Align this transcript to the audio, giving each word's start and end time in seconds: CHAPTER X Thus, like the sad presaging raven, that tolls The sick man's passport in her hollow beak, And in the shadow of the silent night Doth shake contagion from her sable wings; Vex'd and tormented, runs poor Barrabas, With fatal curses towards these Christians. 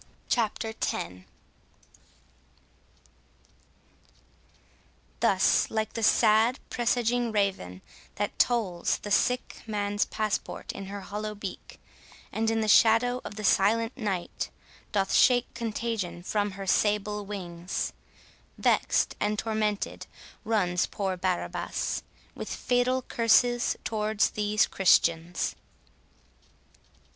CHAPTER 0.29 0.69
X 0.69 0.95
Thus, 5.19 5.69
like 5.69 5.93
the 5.93 6.01
sad 6.01 6.57
presaging 6.71 7.31
raven, 7.31 7.83
that 8.15 8.39
tolls 8.39 8.97
The 8.97 9.11
sick 9.11 9.61
man's 9.67 10.05
passport 10.05 10.71
in 10.71 10.87
her 10.87 11.01
hollow 11.01 11.35
beak, 11.35 11.79
And 12.31 12.49
in 12.49 12.61
the 12.61 12.67
shadow 12.67 13.21
of 13.23 13.35
the 13.35 13.43
silent 13.43 13.95
night 13.95 14.49
Doth 14.91 15.13
shake 15.13 15.53
contagion 15.53 16.23
from 16.23 16.53
her 16.53 16.65
sable 16.65 17.23
wings; 17.23 17.93
Vex'd 18.57 19.15
and 19.19 19.37
tormented, 19.37 20.07
runs 20.43 20.87
poor 20.87 21.15
Barrabas, 21.15 22.01
With 22.33 22.49
fatal 22.49 23.03
curses 23.03 23.77
towards 23.83 24.31
these 24.31 24.65
Christians. 24.65 25.53